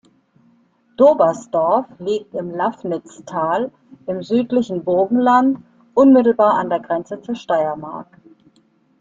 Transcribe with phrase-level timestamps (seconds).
[0.97, 3.69] Dobersdorf liegt im Lafnitztal
[4.07, 5.59] im südlichen Burgenland
[5.93, 8.07] unmittelbar an der Grenze zur Steiermark.